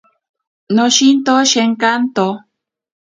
Noshinto 0.77 1.35
shenkanto. 1.51 2.27